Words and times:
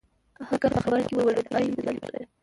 آهنګر 0.41 0.71
په 0.75 0.79
خبره 0.83 0.99
کې 1.07 1.13
ور 1.15 1.25
ولوېد: 1.25 1.47
اې 1.55 1.69
د 1.75 1.79
ظالم 1.85 1.97
زويه! 2.09 2.25